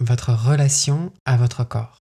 [0.00, 2.00] votre relation à votre corps.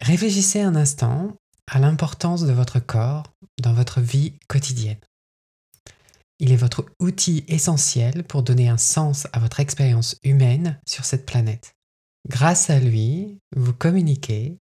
[0.00, 3.24] Réfléchissez un instant à l'importance de votre corps
[3.60, 5.00] dans votre vie quotidienne.
[6.40, 11.26] Il est votre outil essentiel pour donner un sens à votre expérience humaine sur cette
[11.26, 11.74] planète.
[12.28, 14.58] Grâce à lui, vous communiquez,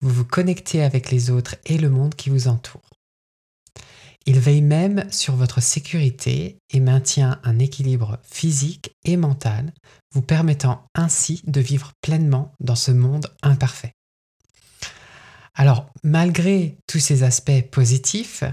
[0.00, 2.93] vous vous connectez avec les autres et le monde qui vous entoure.
[4.26, 9.72] Il veille même sur votre sécurité et maintient un équilibre physique et mental,
[10.12, 13.92] vous permettant ainsi de vivre pleinement dans ce monde imparfait.
[15.54, 18.44] Alors, malgré tous ces aspects positifs,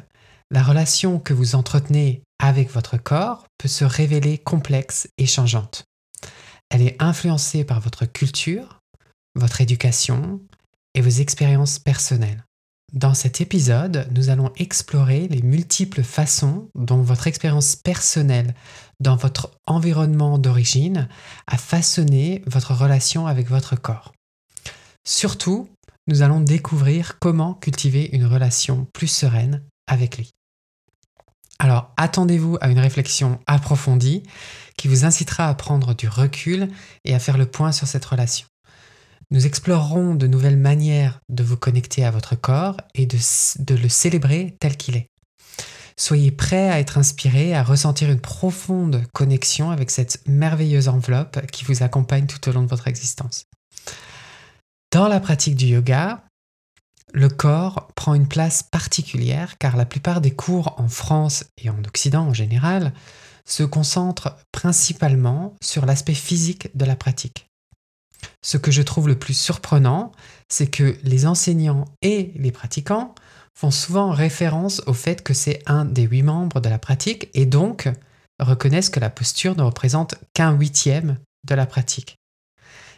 [0.51, 5.85] la relation que vous entretenez avec votre corps peut se révéler complexe et changeante.
[6.69, 8.79] Elle est influencée par votre culture,
[9.35, 10.41] votre éducation
[10.93, 12.43] et vos expériences personnelles.
[12.93, 18.53] Dans cet épisode, nous allons explorer les multiples façons dont votre expérience personnelle
[18.99, 21.07] dans votre environnement d'origine
[21.47, 24.11] a façonné votre relation avec votre corps.
[25.07, 25.69] Surtout,
[26.07, 30.31] nous allons découvrir comment cultiver une relation plus sereine avec lui.
[31.59, 34.23] Alors attendez-vous à une réflexion approfondie
[34.77, 36.67] qui vous incitera à prendre du recul
[37.05, 38.50] et à faire le point sur cette relation.
[39.31, 44.57] Nous explorerons de nouvelles manières de vous connecter à votre corps et de, le célébrer
[44.59, 45.07] tel qu'il est.
[45.97, 51.63] Soyez prêts à être inspirés, à ressentir une profonde connexion avec cette merveilleuse enveloppe qui
[51.63, 53.45] vous accompagne tout au long de votre existence.
[54.91, 56.25] Dans la pratique du yoga,
[57.13, 61.81] le corps prend une place particulière car la plupart des cours en France et en
[61.85, 62.91] Occident en général
[63.45, 67.50] se concentrent principalement sur l'aspect physique de la pratique.
[68.41, 70.11] Ce que je trouve le plus surprenant,
[70.49, 73.15] c'est que les enseignants et les pratiquants
[73.57, 77.45] font souvent référence au fait que c'est un des huit membres de la pratique et
[77.45, 77.89] donc
[78.39, 81.17] reconnaissent que la posture ne représente qu'un huitième
[81.47, 82.17] de la pratique.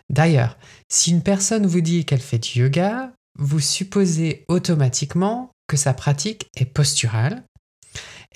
[0.10, 0.58] D'ailleurs,
[0.90, 6.48] si une personne vous dit qu'elle fait du yoga, vous supposez automatiquement que sa pratique
[6.56, 7.44] est posturale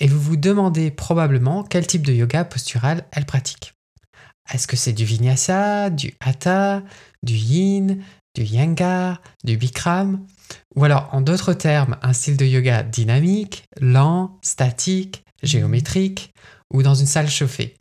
[0.00, 3.74] et vous vous demandez probablement quel type de yoga postural elle pratique.
[4.52, 6.82] Est-ce que c'est du vinyasa, du hatha,
[7.22, 8.02] du yin,
[8.34, 10.26] du yanga, du bikram?
[10.74, 16.32] Ou alors, en d'autres termes, un style de yoga dynamique, lent, statique, géométrique
[16.72, 17.76] ou dans une salle chauffée?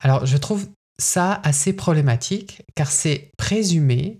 [0.00, 0.68] Alors, je trouve
[1.00, 4.18] ça assez problématique car c'est présumé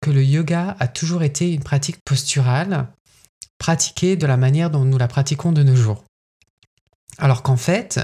[0.00, 2.88] que le yoga a toujours été une pratique posturale
[3.58, 6.04] pratiquée de la manière dont nous la pratiquons de nos jours.
[7.18, 8.00] Alors qu'en fait,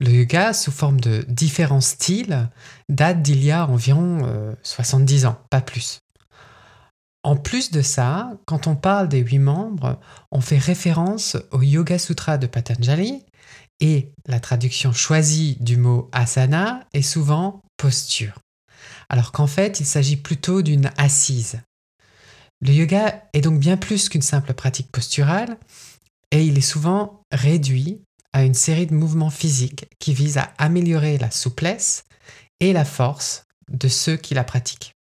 [0.00, 2.48] le yoga, sous forme de différents styles,
[2.88, 6.00] date d'il y a environ 70 euh, ans, pas plus.
[7.22, 10.00] En plus de ça, quand on parle des huit membres,
[10.32, 13.22] on fait référence au Yoga Sutra de Patanjali,
[13.80, 18.38] et la traduction choisie du mot asana est souvent posture,
[19.08, 21.60] alors qu'en fait il s'agit plutôt d'une assise.
[22.60, 25.56] Le yoga est donc bien plus qu'une simple pratique posturale
[26.30, 28.02] et il est souvent réduit
[28.32, 32.04] à une série de mouvements physiques qui visent à améliorer la souplesse
[32.60, 34.94] et la force de ceux qui la pratiquent.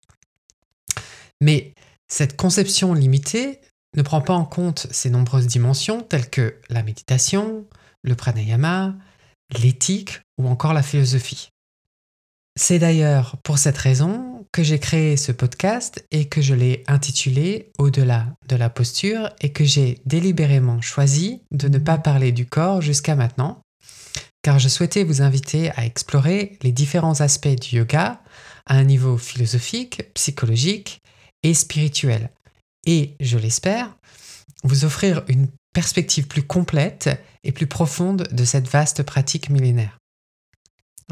[1.41, 1.73] Mais
[2.07, 3.59] cette conception limitée
[3.95, 7.65] ne prend pas en compte ces nombreuses dimensions telles que la méditation,
[8.03, 8.95] le pranayama,
[9.61, 11.49] l'éthique ou encore la philosophie.
[12.59, 17.71] C'est d'ailleurs pour cette raison que j'ai créé ce podcast et que je l'ai intitulé
[17.77, 22.81] Au-delà de la posture et que j'ai délibérément choisi de ne pas parler du corps
[22.81, 23.61] jusqu'à maintenant,
[24.41, 28.19] car je souhaitais vous inviter à explorer les différents aspects du yoga
[28.65, 30.99] à un niveau philosophique, psychologique
[31.43, 32.31] et spirituel,
[32.87, 33.95] et, je l'espère,
[34.63, 39.99] vous offrir une perspective plus complète et plus profonde de cette vaste pratique millénaire.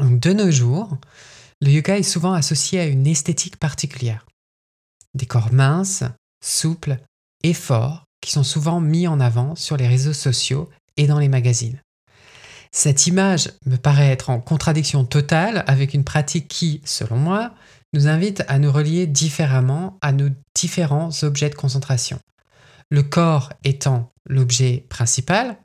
[0.00, 0.98] de nos jours,
[1.60, 4.26] le yoga est souvent associé à une esthétique particulière.
[5.14, 6.04] Des corps minces,
[6.44, 6.98] souples
[7.42, 11.28] et forts qui sont souvent mis en avant sur les réseaux sociaux et dans les
[11.28, 11.80] magazines.
[12.72, 17.54] Cette image me paraît être en contradiction totale avec une pratique qui, selon moi,
[17.92, 22.18] nous invite à nous relier différemment à nos différents objets de concentration.
[22.90, 25.56] Le corps étant l'objet principal,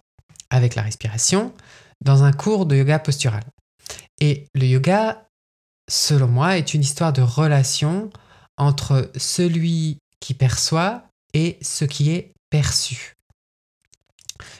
[0.49, 1.53] avec la respiration,
[1.99, 3.43] dans un cours de yoga postural.
[4.19, 5.27] Et le yoga
[5.91, 8.09] selon moi, est une histoire de relation
[8.57, 11.03] entre celui qui perçoit
[11.33, 13.17] et ce qui est perçu.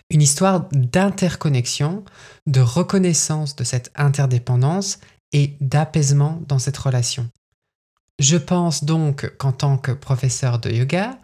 [0.09, 2.03] Une histoire d'interconnexion,
[2.47, 4.99] de reconnaissance de cette interdépendance
[5.31, 7.29] et d'apaisement dans cette relation.
[8.19, 11.17] Je pense donc qu'en tant que professeur de yoga,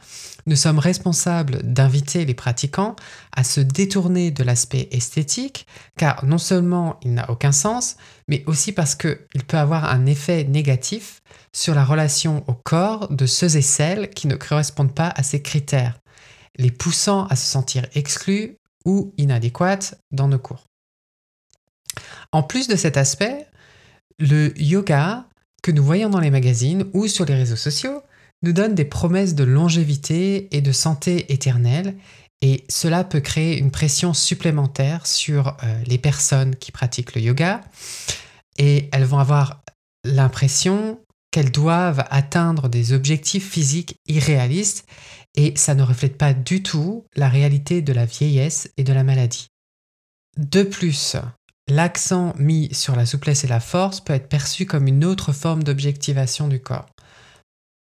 [0.47, 2.95] nous sommes responsables d'inviter les pratiquants
[3.35, 5.67] à se détourner de l'aspect esthétique,
[5.97, 7.97] car non seulement il n'a aucun sens,
[8.27, 13.25] mais aussi parce qu'il peut avoir un effet négatif sur la relation au corps de
[13.25, 15.99] ceux et celles qui ne correspondent pas à ces critères,
[16.57, 20.63] les poussant à se sentir exclus ou inadéquates dans nos cours.
[22.31, 23.47] En plus de cet aspect,
[24.17, 25.25] le yoga
[25.61, 28.01] que nous voyons dans les magazines ou sur les réseaux sociaux
[28.43, 31.95] nous donne des promesses de longévité et de santé éternelle
[32.41, 37.61] et cela peut créer une pression supplémentaire sur euh, les personnes qui pratiquent le yoga
[38.57, 39.63] et elles vont avoir
[40.03, 40.99] l'impression
[41.31, 44.85] qu'elles doivent atteindre des objectifs physiques irréalistes
[45.35, 49.03] et ça ne reflète pas du tout la réalité de la vieillesse et de la
[49.03, 49.47] maladie.
[50.37, 51.17] De plus,
[51.67, 55.63] l'accent mis sur la souplesse et la force peut être perçu comme une autre forme
[55.63, 56.87] d'objectivation du corps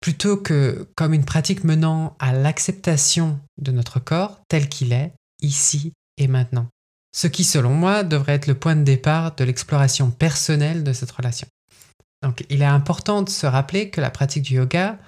[0.00, 5.12] plutôt que comme une pratique menant à l'acceptation de notre corps tel qu'il est,
[5.42, 6.66] ici et maintenant.
[7.14, 11.10] Ce qui, selon moi, devrait être le point de départ de l'exploration personnelle de cette
[11.10, 11.48] relation.
[12.22, 14.98] Donc il est important de se rappeler que la pratique du yoga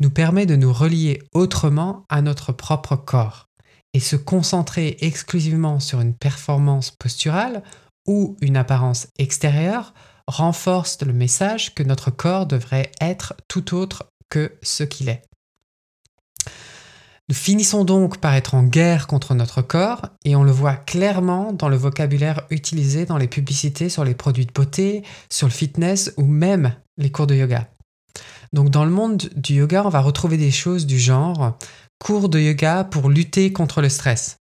[0.00, 3.46] nous permet de nous relier autrement à notre propre corps
[3.94, 7.62] et se concentrer exclusivement sur une performance posturale
[8.08, 9.94] ou une apparence extérieure
[10.26, 15.22] renforce le message que notre corps devrait être tout autre que ce qu'il est.
[17.28, 21.52] Nous finissons donc par être en guerre contre notre corps et on le voit clairement
[21.52, 26.14] dans le vocabulaire utilisé dans les publicités sur les produits de beauté, sur le fitness
[26.16, 27.68] ou même les cours de yoga.
[28.54, 31.58] Donc dans le monde du yoga, on va retrouver des choses du genre
[31.98, 34.38] cours de yoga pour lutter contre le stress.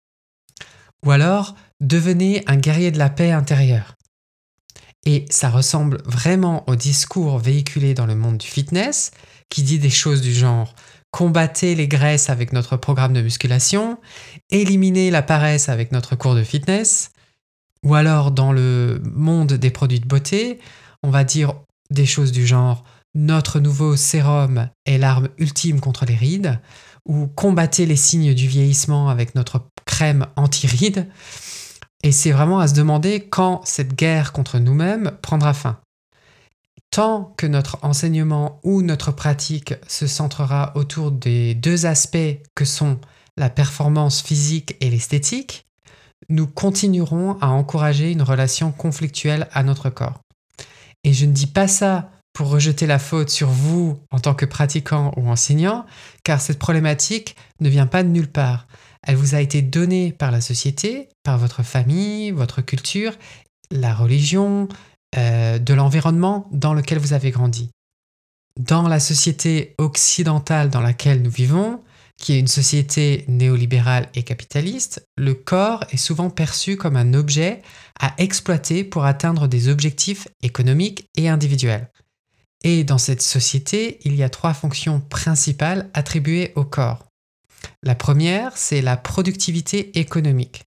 [1.07, 3.95] Ou alors devenez un guerrier de la paix intérieure.
[5.07, 9.11] Et ça ressemble vraiment au discours véhiculé dans le monde du fitness,
[9.51, 10.75] qui dit des choses du genre
[11.11, 13.99] combattez les graisses avec notre programme de musculation,
[14.51, 17.11] éliminez la paresse avec notre cours de fitness,
[17.85, 20.59] ou alors dans le monde des produits de beauté,
[21.05, 21.55] on va dire
[21.91, 22.83] des choses du genre
[23.15, 26.59] notre nouveau sérum est l'arme ultime contre les rides,
[27.07, 31.07] ou combattez les signes du vieillissement avec notre crème anti-rides.
[32.05, 35.81] Et c'est vraiment à se demander quand cette guerre contre nous-mêmes prendra fin.
[36.91, 43.01] Tant que notre enseignement ou notre pratique se centrera autour des deux aspects que sont
[43.39, 45.65] la performance physique et l'esthétique,
[46.29, 50.21] nous continuerons à encourager une relation conflictuelle à notre corps.
[51.05, 54.45] Et je ne dis pas ça pour rejeter la faute sur vous en tant que
[54.45, 55.87] pratiquant ou enseignant,
[56.23, 58.67] car cette problématique ne vient pas de nulle part.
[59.07, 63.13] Elle vous a été donnée par la société, par votre famille, votre culture,
[63.71, 64.69] la religion,
[65.17, 67.71] euh, de l'environnement dans lequel vous avez grandi.
[68.59, 71.81] Dans la société occidentale dans laquelle nous vivons,
[72.17, 77.63] qui est une société néolibérale et capitaliste, le corps est souvent perçu comme un objet
[78.01, 81.91] à exploiter pour atteindre des objectifs économiques et individuels.
[82.63, 87.05] Et dans cette société, il y a trois fonctions principales attribuées au corps.
[87.85, 90.63] La première, c'est la productivité économique.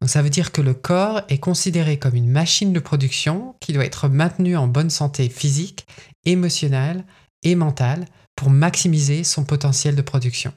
[0.00, 3.72] Donc ça veut dire que le corps est considéré comme une machine de production qui
[3.72, 5.86] doit être maintenue en bonne santé physique,
[6.24, 7.04] émotionnelle
[7.42, 8.06] et mentale
[8.36, 10.52] pour maximiser son potentiel de production.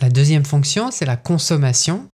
[0.00, 2.08] La deuxième fonction, c'est la consommation.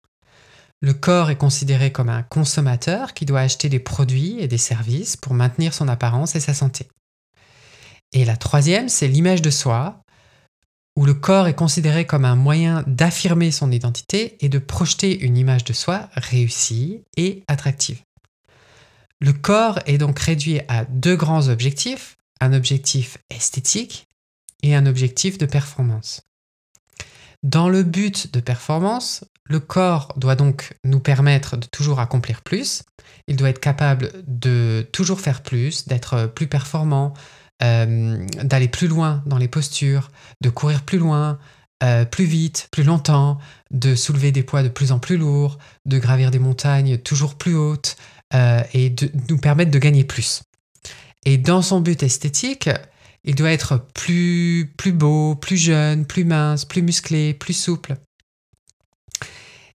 [0.80, 5.16] Le corps est considéré comme un consommateur qui doit acheter des produits et des services
[5.16, 6.86] pour maintenir son apparence et sa santé.
[8.12, 10.00] Et la troisième, c'est l'image de soi,
[10.96, 15.36] où le corps est considéré comme un moyen d'affirmer son identité et de projeter une
[15.36, 18.00] image de soi réussie et attractive.
[19.20, 24.06] Le corps est donc réduit à deux grands objectifs, un objectif esthétique
[24.62, 26.22] et un objectif de performance.
[27.42, 32.82] Dans le but de performance, le corps doit donc nous permettre de toujours accomplir plus,
[33.28, 37.14] il doit être capable de toujours faire plus, d'être plus performant,
[37.62, 40.10] euh, d'aller plus loin dans les postures,
[40.42, 41.38] de courir plus loin,
[41.82, 43.38] euh, plus vite, plus longtemps,
[43.70, 47.54] de soulever des poids de plus en plus lourds, de gravir des montagnes toujours plus
[47.54, 47.96] hautes
[48.34, 50.42] euh, et de nous permettre de gagner plus.
[51.24, 52.70] Et dans son but esthétique,
[53.24, 57.96] il doit être plus, plus beau, plus jeune, plus mince, plus musclé, plus souple.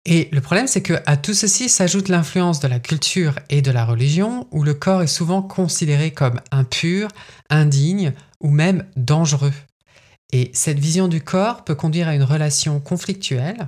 [0.10, 3.72] Et le problème, c'est que à tout ceci s'ajoute l'influence de la culture et de
[3.72, 7.10] la religion, où le corps est souvent considéré comme impur,
[7.50, 9.52] indigne ou même dangereux.
[10.32, 13.68] Et cette vision du corps peut conduire à une relation conflictuelle.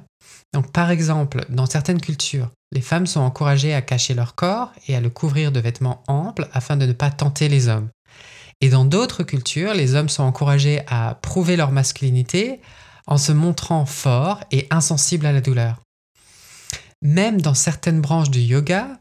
[0.53, 4.95] Donc, par exemple, dans certaines cultures, les femmes sont encouragées à cacher leur corps et
[4.95, 7.89] à le couvrir de vêtements amples afin de ne pas tenter les hommes.
[8.61, 12.61] Et dans d'autres cultures, les hommes sont encouragés à prouver leur masculinité
[13.07, 15.81] en se montrant forts et insensibles à la douleur.
[17.01, 18.99] Même dans certaines branches du yoga,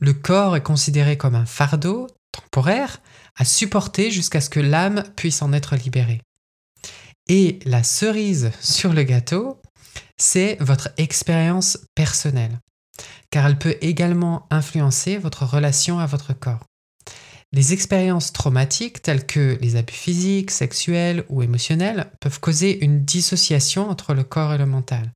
[0.00, 3.00] le corps est considéré comme un fardeau temporaire
[3.36, 6.20] à supporter jusqu'à ce que l'âme puisse en être libérée.
[7.28, 9.60] Et la cerise sur le gâteau,
[10.16, 12.60] c'est votre expérience personnelle,
[13.30, 16.64] car elle peut également influencer votre relation à votre corps.
[17.52, 23.88] Les expériences traumatiques telles que les abus physiques, sexuels ou émotionnels peuvent causer une dissociation
[23.88, 25.12] entre le corps et le mental.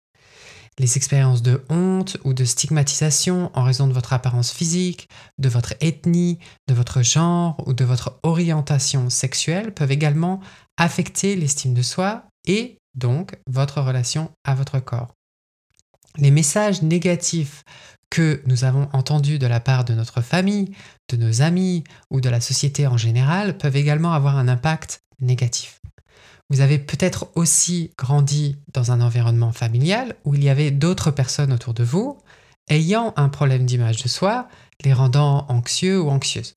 [0.80, 5.74] Les expériences de honte ou de stigmatisation en raison de votre apparence physique, de votre
[5.82, 10.40] ethnie, de votre genre ou de votre orientation sexuelle peuvent également
[10.78, 15.12] affecter l'estime de soi et donc votre relation à votre corps.
[16.16, 17.62] Les messages négatifs
[18.08, 20.74] que nous avons entendus de la part de notre famille,
[21.10, 25.79] de nos amis ou de la société en général peuvent également avoir un impact négatif.
[26.50, 31.52] Vous avez peut-être aussi grandi dans un environnement familial où il y avait d'autres personnes
[31.52, 32.18] autour de vous
[32.68, 34.48] ayant un problème d'image de soi,
[34.84, 36.56] les rendant anxieux ou anxieuses.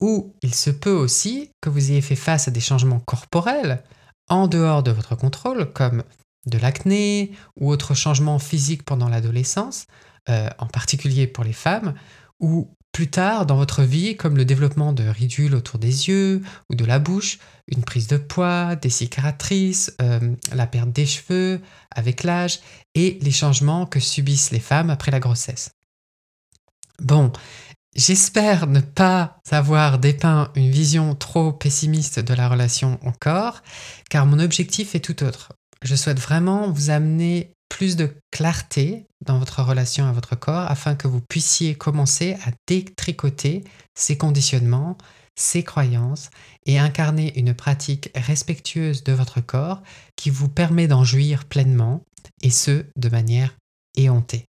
[0.00, 3.82] Ou il se peut aussi que vous ayez fait face à des changements corporels
[4.28, 6.04] en dehors de votre contrôle, comme
[6.46, 9.86] de l'acné ou autres changements physiques pendant l'adolescence,
[10.28, 11.94] euh, en particulier pour les femmes,
[12.40, 16.74] ou plus tard dans votre vie, comme le développement de ridules autour des yeux ou
[16.74, 21.60] de la bouche, une prise de poids, des cicatrices, euh, la perte des cheveux
[21.94, 22.60] avec l'âge
[22.94, 25.70] et les changements que subissent les femmes après la grossesse.
[27.00, 27.30] Bon,
[27.94, 33.62] j'espère ne pas avoir dépeint une vision trop pessimiste de la relation au corps,
[34.10, 35.52] car mon objectif est tout autre.
[35.82, 40.94] Je souhaite vraiment vous amener plus de clarté dans votre relation à votre corps afin
[40.94, 44.96] que vous puissiez commencer à détricoter ces conditionnements,
[45.36, 46.30] ces croyances
[46.66, 49.82] et incarner une pratique respectueuse de votre corps
[50.16, 52.02] qui vous permet d'en jouir pleinement
[52.42, 53.54] et ce de manière
[53.96, 54.46] éhontée.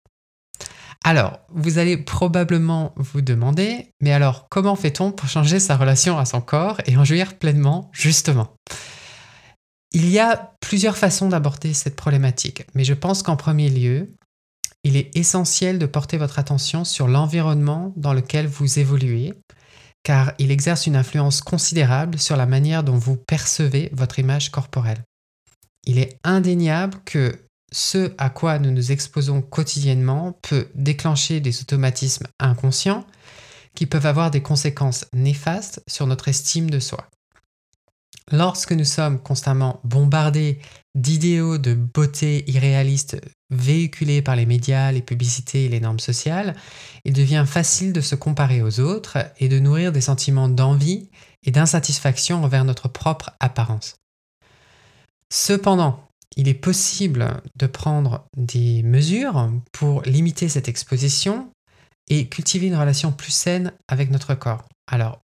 [1.06, 6.24] Alors, vous allez probablement vous demander, mais alors comment fait-on pour changer sa relation à
[6.24, 8.56] son corps et en jouir pleinement justement?
[9.94, 14.10] Il y a plusieurs façons d'aborder cette problématique, mais je pense qu'en premier lieu,
[14.84, 19.34] il est essentiel de porter votre attention sur l'environnement dans lequel vous évoluez,
[20.04, 25.04] car il exerce une influence considérable sur la manière dont vous percevez votre image corporelle.
[25.86, 27.40] Il est indéniable que
[27.72, 33.06] ce à quoi nous nous exposons quotidiennement peut déclencher des automatismes inconscients
[33.76, 37.08] qui peuvent avoir des conséquences néfastes sur notre estime de soi.
[38.32, 40.60] Lorsque nous sommes constamment bombardés
[40.96, 46.56] d'idéaux de beauté irréalistes véhiculés par les médias, les publicités et les normes sociales,
[47.06, 51.10] il devient facile de se comparer aux autres et de nourrir des sentiments d'envie
[51.44, 53.96] et d'insatisfaction envers notre propre apparence.
[55.32, 61.52] Cependant, il est possible de prendre des mesures pour limiter cette exposition
[62.10, 64.66] et cultiver une relation plus saine avec notre corps.
[64.88, 65.22] Alors,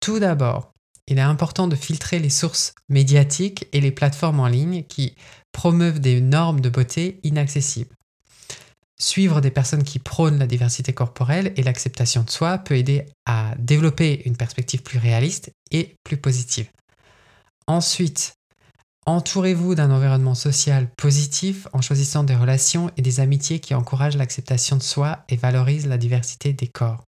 [0.00, 0.72] tout d'abord,
[1.08, 5.14] il est important de filtrer les sources médiatiques et les plateformes en ligne qui
[5.52, 7.94] promeuvent des normes de beauté inaccessibles.
[9.00, 13.54] Suivre des personnes qui prônent la diversité corporelle et l'acceptation de soi peut aider à
[13.58, 16.68] développer une perspective plus réaliste et plus positive.
[17.66, 18.34] Ensuite,
[19.06, 24.76] entourez-vous d'un environnement social positif en choisissant des relations et des amitiés qui encouragent l'acceptation
[24.76, 27.07] de soi et valorisent la diversité des corps.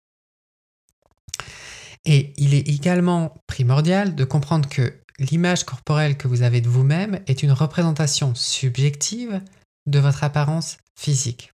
[2.06, 7.20] Et il est également primordial de comprendre que l'image corporelle que vous avez de vous-même
[7.28, 9.42] est une représentation subjective
[9.86, 11.52] de votre apparence physique.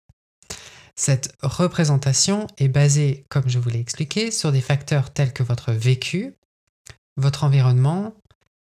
[0.96, 5.72] Cette représentation est basée, comme je vous l'ai expliqué, sur des facteurs tels que votre
[5.72, 6.34] vécu,
[7.18, 8.16] votre environnement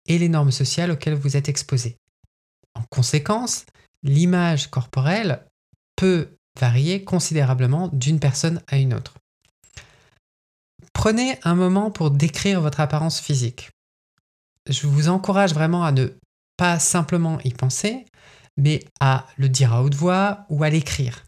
[0.07, 1.99] et les normes sociales auxquelles vous êtes exposé.
[2.75, 3.67] En conséquence,
[4.03, 5.45] l'image corporelle
[5.97, 9.15] peut varier considérablement d'une personne à une autre.
[10.92, 13.70] Prenez un moment pour décrire votre apparence physique.
[14.68, 16.08] Je vous encourage vraiment à ne
[16.56, 18.04] pas simplement y penser,
[18.56, 21.25] mais à le dire à haute voix ou à l'écrire.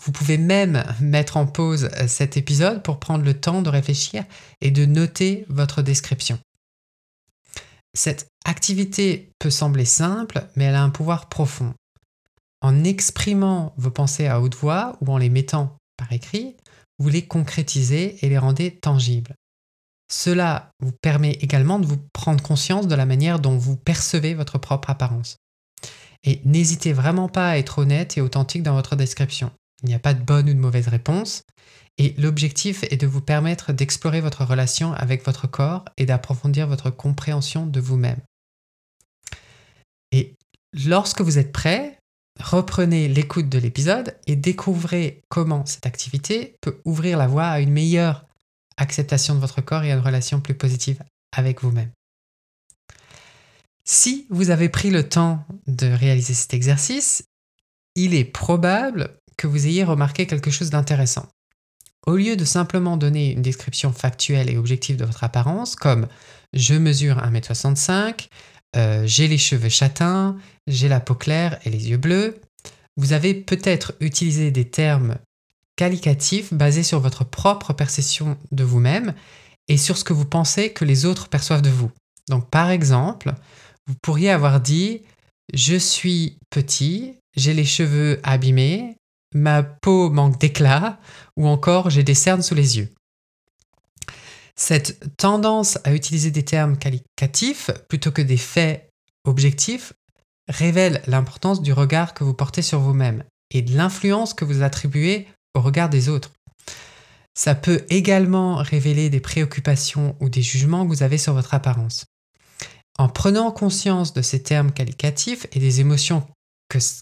[0.00, 4.24] Vous pouvez même mettre en pause cet épisode pour prendre le temps de réfléchir
[4.60, 6.38] et de noter votre description.
[7.94, 11.74] Cette activité peut sembler simple, mais elle a un pouvoir profond.
[12.60, 16.56] en exprimant vos pensées à haute voix ou en les mettant par écrit,
[16.98, 19.34] vous les concrétisez et les rendez tangibles.
[20.10, 24.58] Cela vous permet également de vous prendre conscience de la manière dont vous percevez votre
[24.58, 25.36] propre apparence.
[26.24, 29.50] Et n'hésitez vraiment pas à être honnête et authentique dans votre description.
[29.82, 31.42] Il n'y a pas de bonne ou de mauvaise réponse,
[31.98, 36.90] et l'objectif est de vous permettre d'explorer votre relation avec votre corps et d'approfondir votre
[36.90, 38.20] compréhension de vous-même.
[40.12, 40.34] Et
[40.72, 41.97] lorsque vous êtes prêt,
[42.38, 47.72] reprenez l'écoute de l'épisode et découvrez comment cette activité peut ouvrir la voie à une
[47.72, 48.26] meilleure
[48.76, 51.02] acceptation de votre corps et à une relation plus positive
[51.32, 51.90] avec vous-même.
[53.84, 57.24] Si vous avez pris le temps de réaliser cet exercice,
[57.94, 61.26] il est probable que vous ayez remarqué quelque chose d'intéressant.
[62.06, 66.06] Au lieu de simplement donner une description factuelle et objective de votre apparence, comme
[66.52, 68.28] je mesure 1m65,
[68.76, 72.40] euh, j'ai les cheveux châtains, j'ai la peau claire et les yeux bleus,
[72.96, 75.16] vous avez peut-être utilisé des termes
[75.76, 79.14] qualificatif basé sur votre propre perception de vous-même
[79.68, 81.90] et sur ce que vous pensez que les autres perçoivent de vous.
[82.28, 83.34] Donc par exemple,
[83.86, 85.02] vous pourriez avoir dit
[85.54, 88.96] je suis petit, j'ai les cheveux abîmés,
[89.34, 90.98] ma peau manque d'éclat
[91.36, 92.90] ou encore j'ai des cernes sous les yeux.
[94.60, 98.90] Cette tendance à utiliser des termes qualificatifs plutôt que des faits
[99.24, 99.92] objectifs
[100.48, 103.22] révèle l'importance du regard que vous portez sur vous-même
[103.52, 106.32] et de l'influence que vous attribuez au regard des autres.
[107.34, 112.06] Ça peut également révéler des préoccupations ou des jugements que vous avez sur votre apparence.
[112.98, 116.26] En prenant conscience de ces termes qualificatifs et des émotions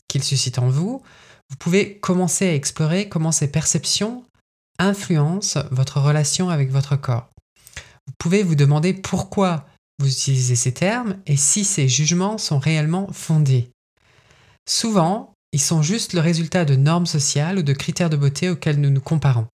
[0.08, 1.02] qu'ils suscitent en vous,
[1.48, 4.25] vous pouvez commencer à explorer comment ces perceptions
[4.78, 7.30] influencent votre relation avec votre corps.
[8.06, 9.66] Vous pouvez vous demander pourquoi
[9.98, 13.70] vous utilisez ces termes et si ces jugements sont réellement fondés.
[14.68, 18.80] Souvent, ils sont juste le résultat de normes sociales ou de critères de beauté auxquels
[18.80, 19.46] nous nous comparons.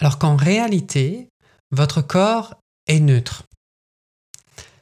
[0.00, 1.28] Alors qu'en réalité,
[1.70, 2.56] votre corps
[2.88, 3.44] est neutre.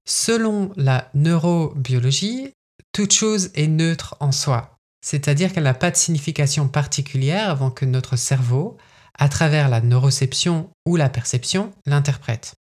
[0.05, 2.53] Selon la neurobiologie,
[2.93, 7.85] toute chose est neutre en soi, c'est-à-dire qu'elle n'a pas de signification particulière avant que
[7.85, 8.77] notre cerveau,
[9.19, 12.55] à travers la neuroception ou la perception, l'interprète.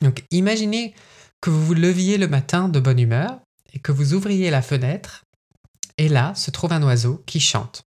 [0.00, 0.94] Donc imaginez
[1.40, 3.38] que vous vous leviez le matin de bonne humeur
[3.72, 5.24] et que vous ouvriez la fenêtre
[5.98, 7.84] et là se trouve un oiseau qui chante.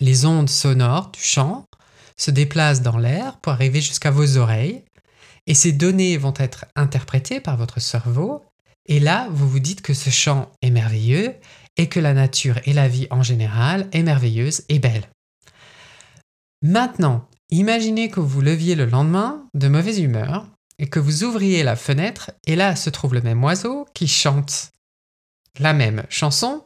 [0.00, 1.64] Les ondes sonores du chant
[2.16, 4.84] se déplacent dans l'air pour arriver jusqu'à vos oreilles,
[5.46, 8.44] et ces données vont être interprétées par votre cerveau,
[8.86, 11.34] et là vous vous dites que ce chant est merveilleux
[11.76, 15.08] et que la nature et la vie en général est merveilleuse et belle.
[16.62, 20.46] Maintenant, imaginez que vous leviez le lendemain de mauvaise humeur
[20.78, 24.72] et que vous ouvriez la fenêtre et là se trouve le même oiseau qui chante
[25.58, 26.64] la même chanson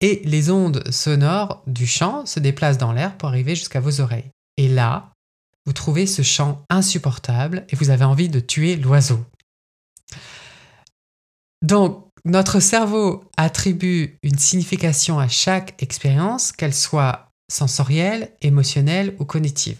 [0.00, 4.30] et les ondes sonores du chant se déplacent dans l'air pour arriver jusqu'à vos oreilles.
[4.56, 5.12] Et là,
[5.66, 9.24] vous trouvez ce chant insupportable et vous avez envie de tuer l'oiseau.
[11.62, 19.78] Donc, notre cerveau attribue une signification à chaque expérience, qu'elle soit sensorielle, émotionnelle ou cognitive.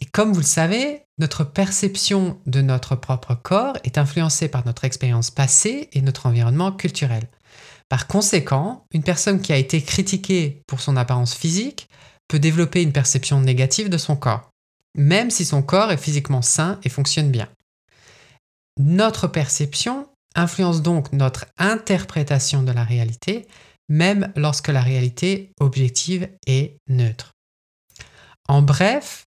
[0.00, 4.84] Et comme vous le savez, notre perception de notre propre corps est influencée par notre
[4.84, 7.28] expérience passée et notre environnement culturel.
[7.88, 11.88] Par conséquent, une personne qui a été critiquée pour son apparence physique
[12.28, 14.50] peut développer une perception négative de son corps,
[14.96, 17.48] même si son corps est physiquement sain et fonctionne bien.
[18.80, 23.46] Notre perception influence donc notre interprétation de la réalité,
[23.88, 27.32] même lorsque la réalité objective est neutre.
[28.48, 29.26] En bref,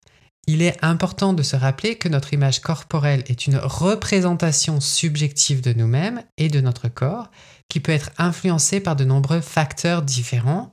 [0.47, 5.73] il est important de se rappeler que notre image corporelle est une représentation subjective de
[5.73, 7.31] nous-mêmes et de notre corps
[7.69, 10.71] qui peut être influencée par de nombreux facteurs différents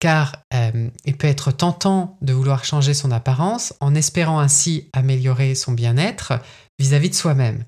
[0.00, 5.54] car euh, il peut être tentant de vouloir changer son apparence en espérant ainsi améliorer
[5.54, 6.32] son bien-être
[6.78, 7.64] vis-à-vis de soi-même.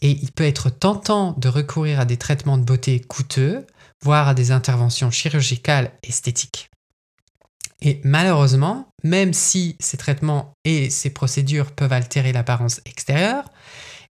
[0.00, 3.66] Et il peut être tentant de recourir à des traitements de beauté coûteux,
[4.02, 6.70] voire à des interventions chirurgicales esthétiques.
[7.80, 13.44] Et malheureusement, même si ces traitements et ces procédures peuvent altérer l'apparence extérieure,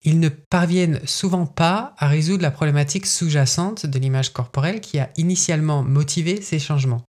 [0.03, 5.09] ils ne parviennent souvent pas à résoudre la problématique sous-jacente de l'image corporelle qui a
[5.15, 7.03] initialement motivé ces changements.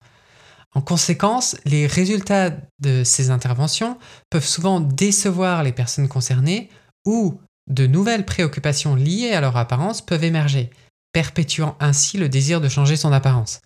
[0.74, 3.98] En conséquence, les résultats de ces interventions
[4.30, 6.70] peuvent souvent décevoir les personnes concernées
[7.04, 10.70] ou de nouvelles préoccupations liées à leur apparence peuvent émerger,
[11.12, 13.60] perpétuant ainsi le désir de changer son apparence.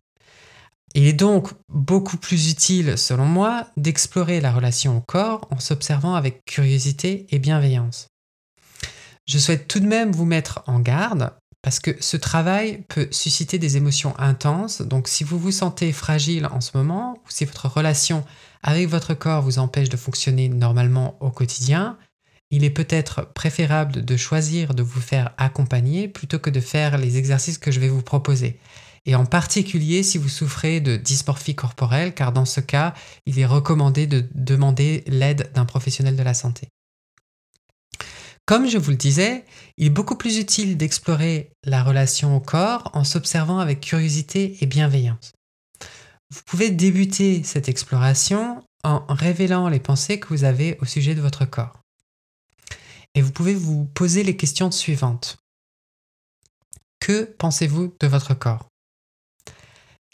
[0.95, 6.15] Il est donc beaucoup plus utile, selon moi, d'explorer la relation au corps en s'observant
[6.15, 8.09] avec curiosité et bienveillance.
[9.27, 11.33] Je souhaite tout de même vous mettre en garde,
[11.67, 14.83] parce que ce travail peut susciter des émotions intenses.
[14.83, 18.25] Donc si vous vous sentez fragile en ce moment, ou si votre relation
[18.63, 21.99] avec votre corps vous empêche de fonctionner normalement au quotidien,
[22.51, 27.19] il est peut-être préférable de choisir de vous faire accompagner plutôt que de faire les
[27.19, 28.59] exercices que je vais vous proposer.
[29.05, 33.47] Et en particulier si vous souffrez de dysmorphie corporelle, car dans ce cas, il est
[33.47, 36.69] recommandé de demander l'aide d'un professionnel de la santé.
[38.47, 39.45] Comme je vous le disais,
[39.77, 44.67] il est beaucoup plus utile d'explorer la relation au corps en s'observant avec curiosité et
[44.67, 45.33] bienveillance.
[46.31, 51.21] Vous pouvez débuter cette exploration en révélant les pensées que vous avez au sujet de
[51.21, 51.81] votre corps.
[53.16, 55.38] Et vous pouvez vous poser les questions suivantes.
[57.00, 58.68] Que pensez-vous de votre corps?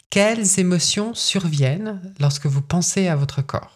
[0.09, 3.75] Quelles émotions surviennent lorsque vous pensez à votre corps?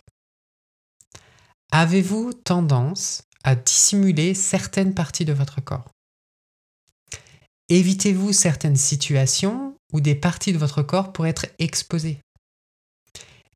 [1.73, 5.89] Avez-vous tendance à dissimuler certaines parties de votre corps?
[7.67, 12.21] Évitez-vous certaines situations où des parties de votre corps pourraient être exposées?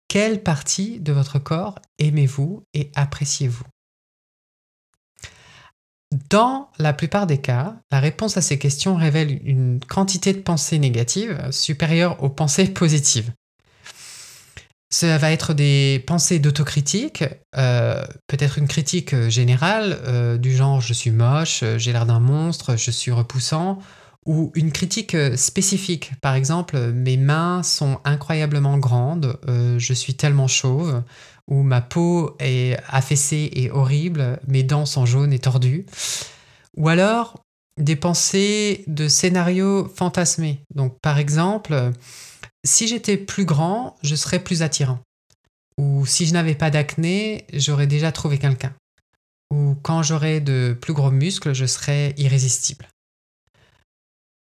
[0.10, 3.63] Quelle partie de votre corps aimez-vous et appréciez-vous?
[6.30, 10.78] Dans la plupart des cas, la réponse à ces questions révèle une quantité de pensées
[10.78, 13.32] négatives supérieure aux pensées positives.
[14.93, 17.24] Ça va être des pensées d'autocritique,
[17.56, 22.76] euh, peut-être une critique générale euh, du genre je suis moche, j'ai l'air d'un monstre,
[22.76, 23.80] je suis repoussant,
[24.26, 26.12] ou une critique spécifique.
[26.21, 31.02] Par exemple, mes mains sont incroyablement grandes, euh, je suis tellement chauve,
[31.52, 35.86] ou ma peau est affaissée et horrible, mes dents sont jaunes et tordues.
[36.78, 37.44] Ou alors
[37.78, 40.62] des pensées de scénarios fantasmés.
[40.74, 41.92] Donc par exemple,
[42.64, 45.00] si j'étais plus grand, je serais plus attirant.
[45.78, 48.74] Ou si je n'avais pas d'acné, j'aurais déjà trouvé quelqu'un.
[49.54, 52.88] Ou quand j'aurais de plus gros muscles, je serais irrésistible.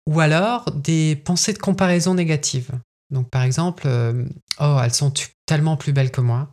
[0.07, 2.71] Ou alors des pensées de comparaison négatives.
[3.09, 4.23] Donc par exemple, euh,
[4.59, 5.11] oh, elles sont
[5.47, 6.51] tellement plus belles que moi.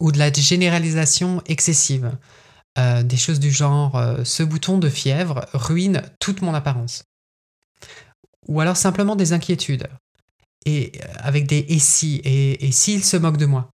[0.00, 2.10] Ou de la généralisation excessive.
[2.78, 7.04] Euh, des choses du genre, euh, ce bouton de fièvre ruine toute mon apparence.
[8.48, 9.88] Ou alors simplement des inquiétudes.
[10.66, 13.70] Et avec des et si, et, et s'il se moque de moi.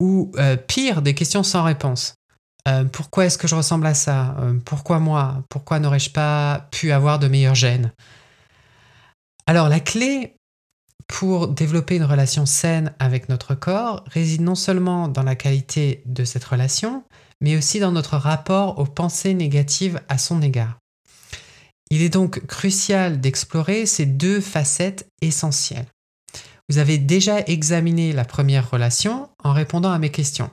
[0.00, 0.32] Ou
[0.66, 2.14] pire, des questions sans réponse.
[2.68, 4.36] Euh, pourquoi est-ce que je ressemble à ça?
[4.38, 5.42] Euh, Pourquoi moi?
[5.48, 7.92] Pourquoi n'aurais-je pas pu avoir de meilleurs gènes?
[9.46, 10.36] Alors la clé
[11.12, 16.24] pour développer une relation saine avec notre corps réside non seulement dans la qualité de
[16.24, 17.04] cette relation,
[17.42, 20.78] mais aussi dans notre rapport aux pensées négatives à son égard.
[21.90, 25.86] Il est donc crucial d'explorer ces deux facettes essentielles.
[26.70, 30.50] Vous avez déjà examiné la première relation en répondant à mes questions.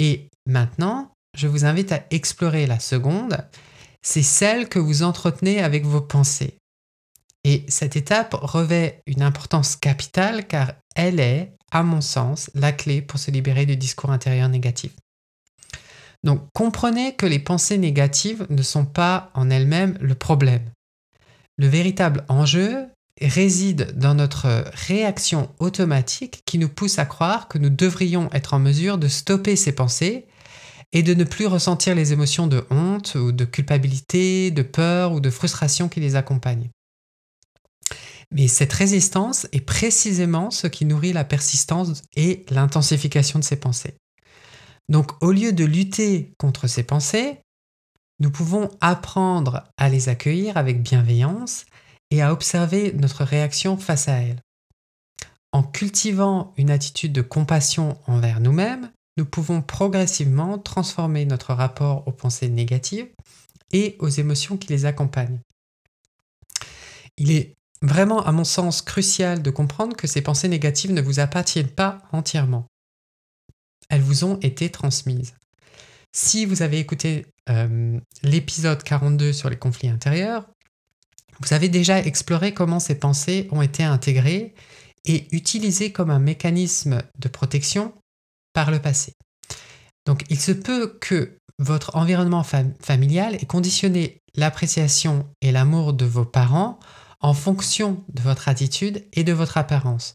[0.00, 3.46] Et Maintenant, je vous invite à explorer la seconde.
[4.02, 6.58] C'est celle que vous entretenez avec vos pensées.
[7.44, 13.02] Et cette étape revêt une importance capitale car elle est, à mon sens, la clé
[13.02, 14.92] pour se libérer du discours intérieur négatif.
[16.22, 20.70] Donc comprenez que les pensées négatives ne sont pas en elles-mêmes le problème.
[21.58, 22.86] Le véritable enjeu
[23.20, 28.58] réside dans notre réaction automatique qui nous pousse à croire que nous devrions être en
[28.58, 30.26] mesure de stopper ces pensées
[30.92, 35.20] et de ne plus ressentir les émotions de honte ou de culpabilité, de peur ou
[35.20, 36.70] de frustration qui les accompagnent.
[38.32, 43.94] Mais cette résistance est précisément ce qui nourrit la persistance et l'intensification de ces pensées.
[44.88, 47.40] Donc au lieu de lutter contre ces pensées,
[48.20, 51.66] nous pouvons apprendre à les accueillir avec bienveillance
[52.10, 54.40] et à observer notre réaction face à elles.
[55.52, 62.12] En cultivant une attitude de compassion envers nous-mêmes, nous pouvons progressivement transformer notre rapport aux
[62.12, 63.08] pensées négatives
[63.72, 65.40] et aux émotions qui les accompagnent.
[67.18, 71.20] Il est vraiment, à mon sens, crucial de comprendre que ces pensées négatives ne vous
[71.20, 72.66] appartiennent pas entièrement.
[73.90, 75.34] Elles vous ont été transmises.
[76.12, 80.48] Si vous avez écouté euh, l'épisode 42 sur les conflits intérieurs,
[81.40, 84.54] vous avez déjà exploré comment ces pensées ont été intégrées
[85.04, 87.94] et utilisées comme un mécanisme de protection
[88.52, 89.14] par le passé.
[90.06, 96.24] Donc il se peut que votre environnement familial ait conditionné l'appréciation et l'amour de vos
[96.24, 96.78] parents
[97.22, 100.14] en fonction de votre attitude et de votre apparence.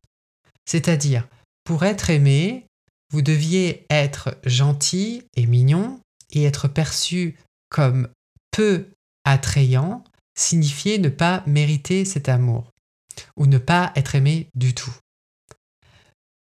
[0.65, 1.28] C'est-à-dire,
[1.63, 2.67] pour être aimé,
[3.12, 6.00] vous deviez être gentil et mignon
[6.32, 7.38] et être perçu
[7.70, 8.10] comme
[8.52, 8.88] peu
[9.24, 10.04] attrayant
[10.36, 12.72] signifiait ne pas mériter cet amour
[13.36, 14.93] ou ne pas être aimé du tout.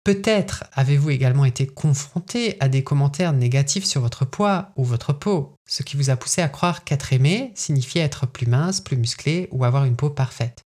[0.05, 5.55] Peut-être avez-vous également été confronté à des commentaires négatifs sur votre poids ou votre peau,
[5.69, 9.49] ce qui vous a poussé à croire qu'être aimé signifiait être plus mince, plus musclé
[9.53, 10.65] ou avoir une peau parfaite.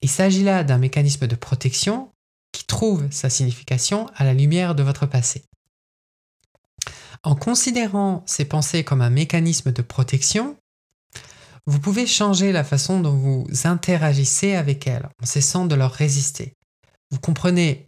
[0.00, 2.10] Il s'agit là d'un mécanisme de protection
[2.50, 5.44] qui trouve sa signification à la lumière de votre passé.
[7.22, 10.56] En considérant ces pensées comme un mécanisme de protection,
[11.66, 16.56] vous pouvez changer la façon dont vous interagissez avec elles en cessant de leur résister.
[17.12, 17.86] Vous comprenez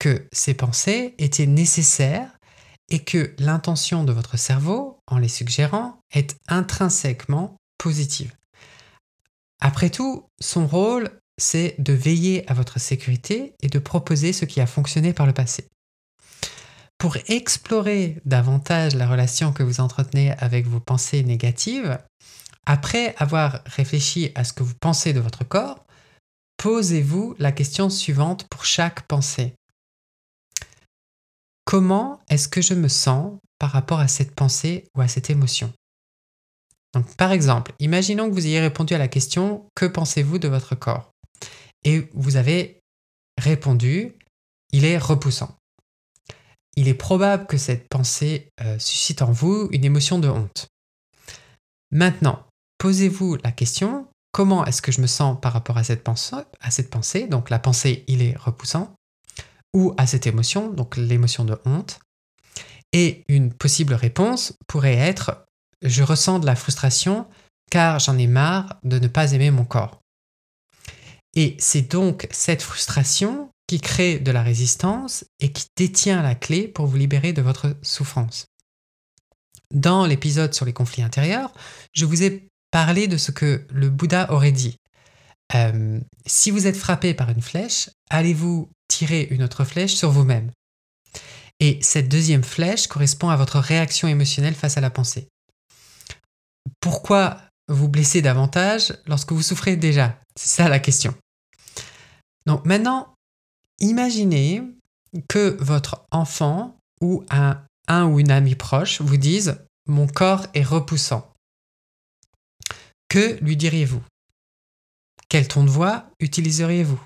[0.00, 2.32] que ces pensées étaient nécessaires
[2.90, 8.34] et que l'intention de votre cerveau, en les suggérant, est intrinsèquement positive.
[9.60, 14.60] Après tout, son rôle, c'est de veiller à votre sécurité et de proposer ce qui
[14.60, 15.68] a fonctionné par le passé.
[16.98, 21.98] Pour explorer davantage la relation que vous entretenez avec vos pensées négatives,
[22.66, 25.86] après avoir réfléchi à ce que vous pensez de votre corps,
[26.58, 29.54] posez-vous la question suivante pour chaque pensée.
[31.64, 35.72] Comment est-ce que je me sens par rapport à cette pensée ou à cette émotion?
[37.16, 41.12] Par exemple, imaginons que vous ayez répondu à la question Que pensez-vous de votre corps?
[41.84, 42.80] Et vous avez
[43.38, 44.16] répondu
[44.72, 45.56] Il est repoussant.
[46.76, 50.68] Il est probable que cette pensée euh, suscite en vous une émotion de honte.
[51.90, 52.46] Maintenant,
[52.78, 57.26] posez-vous la question, comment est-ce que je me sens par rapport à cette pensée?
[57.26, 58.94] Donc la pensée, il est repoussant,
[59.74, 62.00] ou à cette émotion, donc l'émotion de honte.
[62.92, 65.44] Et une possible réponse pourrait être,
[65.82, 67.26] je ressens de la frustration
[67.70, 70.00] car j'en ai marre de ne pas aimer mon corps.
[71.36, 76.66] Et c'est donc cette frustration qui crée de la résistance et qui détient la clé
[76.66, 78.46] pour vous libérer de votre souffrance.
[79.72, 81.52] Dans l'épisode sur les conflits intérieurs,
[81.92, 84.76] je vous ai parlé de ce que le Bouddha aurait dit.
[85.54, 90.50] Euh, si vous êtes frappé par une flèche, allez-vous tirer une autre flèche sur vous-même
[91.60, 95.28] Et cette deuxième flèche correspond à votre réaction émotionnelle face à la pensée.
[96.80, 100.18] Pourquoi vous blessez davantage lorsque vous souffrez déjà?
[100.36, 101.14] C'est ça la question.
[102.46, 103.14] Donc maintenant,
[103.78, 104.62] imaginez
[105.28, 110.62] que votre enfant ou un, un ou une amie proche vous dise Mon corps est
[110.62, 111.32] repoussant.
[113.08, 114.02] Que lui diriez-vous?
[115.28, 117.00] Quel ton de voix utiliseriez-vous?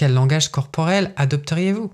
[0.00, 1.92] Quel langage corporel adopteriez-vous?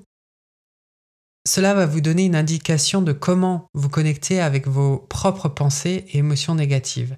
[1.45, 6.19] Cela va vous donner une indication de comment vous connecter avec vos propres pensées et
[6.19, 7.17] émotions négatives.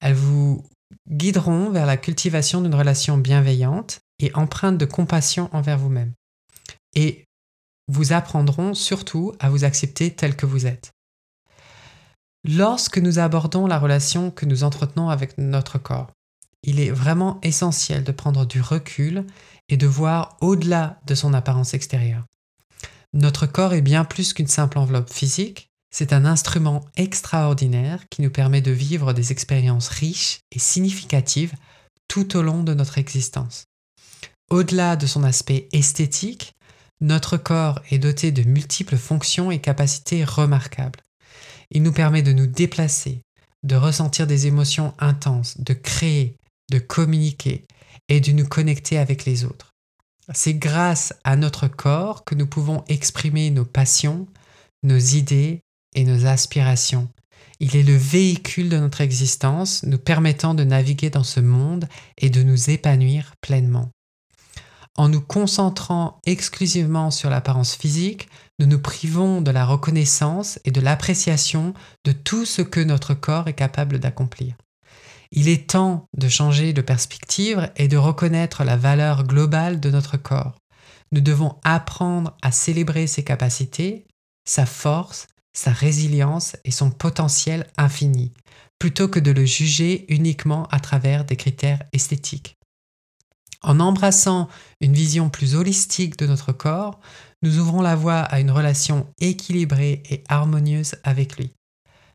[0.00, 0.64] Elles vous
[1.06, 6.14] guideront vers la cultivation d'une relation bienveillante et empreinte de compassion envers vous-même.
[6.94, 7.26] Et
[7.88, 10.92] vous apprendront surtout à vous accepter tel que vous êtes.
[12.42, 16.10] Lorsque nous abordons la relation que nous entretenons avec notre corps,
[16.62, 19.26] il est vraiment essentiel de prendre du recul
[19.72, 22.26] et de voir au-delà de son apparence extérieure.
[23.14, 28.30] Notre corps est bien plus qu'une simple enveloppe physique, c'est un instrument extraordinaire qui nous
[28.30, 31.54] permet de vivre des expériences riches et significatives
[32.06, 33.64] tout au long de notre existence.
[34.50, 36.52] Au-delà de son aspect esthétique,
[37.00, 41.00] notre corps est doté de multiples fonctions et capacités remarquables.
[41.70, 43.22] Il nous permet de nous déplacer,
[43.62, 46.36] de ressentir des émotions intenses, de créer,
[46.70, 47.64] de communiquer
[48.08, 49.72] et de nous connecter avec les autres.
[50.34, 54.26] C'est grâce à notre corps que nous pouvons exprimer nos passions,
[54.82, 55.60] nos idées
[55.94, 57.08] et nos aspirations.
[57.60, 61.88] Il est le véhicule de notre existence, nous permettant de naviguer dans ce monde
[62.18, 63.90] et de nous épanouir pleinement.
[64.96, 70.80] En nous concentrant exclusivement sur l'apparence physique, nous nous privons de la reconnaissance et de
[70.80, 71.72] l'appréciation
[72.04, 74.54] de tout ce que notre corps est capable d'accomplir.
[75.34, 80.18] Il est temps de changer de perspective et de reconnaître la valeur globale de notre
[80.18, 80.54] corps.
[81.10, 84.06] Nous devons apprendre à célébrer ses capacités,
[84.44, 88.32] sa force, sa résilience et son potentiel infini,
[88.78, 92.58] plutôt que de le juger uniquement à travers des critères esthétiques.
[93.62, 94.48] En embrassant
[94.80, 97.00] une vision plus holistique de notre corps,
[97.42, 101.52] nous ouvrons la voie à une relation équilibrée et harmonieuse avec lui.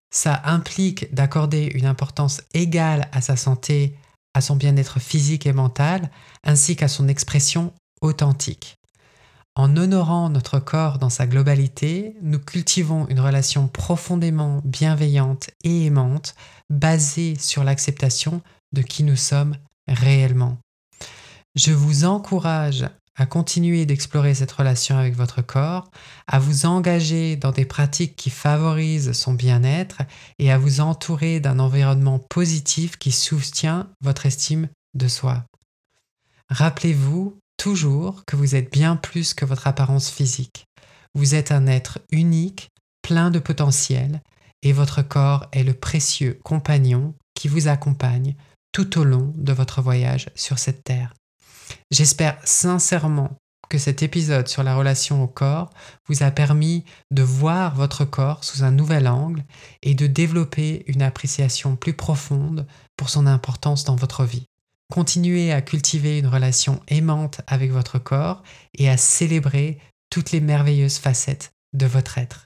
[0.10, 3.96] Ça implique d'accorder une importance égale à sa santé,
[4.34, 6.10] à son bien-être physique et mental,
[6.44, 8.78] ainsi qu'à son expression authentique.
[9.56, 16.36] En honorant notre corps dans sa globalité, nous cultivons une relation profondément bienveillante et aimante,
[16.70, 18.42] basée sur l'acceptation
[18.72, 19.56] de qui nous sommes
[19.88, 20.58] réellement.
[21.56, 22.86] Je vous encourage
[23.18, 25.90] à continuer d'explorer cette relation avec votre corps,
[26.28, 30.04] à vous engager dans des pratiques qui favorisent son bien-être
[30.40, 35.44] et à vous entourer d'un environnement positif qui soutient votre estime de soi.
[36.50, 40.66] Rappelez-vous, toujours que vous êtes bien plus que votre apparence physique.
[41.16, 42.70] Vous êtes un être unique,
[43.02, 44.22] plein de potentiel,
[44.62, 48.36] et votre corps est le précieux compagnon qui vous accompagne
[48.72, 51.14] tout au long de votre voyage sur cette terre.
[51.92, 53.38] J'espère sincèrement
[53.70, 55.70] que cet épisode sur la relation au corps
[56.08, 59.44] vous a permis de voir votre corps sous un nouvel angle
[59.84, 64.46] et de développer une appréciation plus profonde pour son importance dans votre vie.
[64.92, 68.42] Continuez à cultiver une relation aimante avec votre corps
[68.74, 72.46] et à célébrer toutes les merveilleuses facettes de votre être.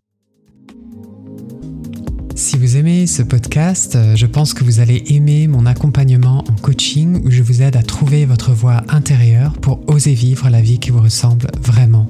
[2.35, 6.55] Si vous aimez ce podcast, euh, je pense que vous allez aimer mon accompagnement en
[6.61, 10.79] coaching où je vous aide à trouver votre voie intérieure pour oser vivre la vie
[10.79, 12.09] qui vous ressemble vraiment.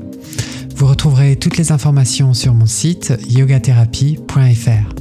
[0.76, 4.96] Vous retrouverez toutes les informations sur mon site yogatherapie.fr.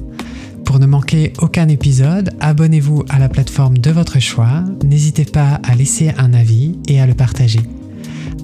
[0.65, 5.75] Pour ne manquer aucun épisode, abonnez-vous à la plateforme de votre choix, n'hésitez pas à
[5.75, 7.61] laisser un avis et à le partager.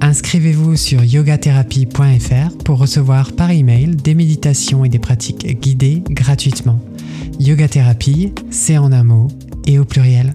[0.01, 6.81] Inscrivez-vous sur yogatherapie.fr pour recevoir par email des méditations et des pratiques guidées gratuitement.
[7.41, 7.67] Yoga
[8.51, 9.29] c'est en un mot
[9.67, 10.35] et au pluriel